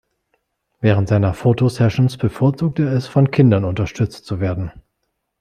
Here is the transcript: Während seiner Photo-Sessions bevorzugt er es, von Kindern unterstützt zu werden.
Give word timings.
Während 0.79 1.09
seiner 1.09 1.35
Photo-Sessions 1.35 2.17
bevorzugt 2.17 2.79
er 2.79 2.91
es, 2.91 3.05
von 3.05 3.29
Kindern 3.29 3.65
unterstützt 3.65 4.25
zu 4.25 4.39
werden. 4.39 4.71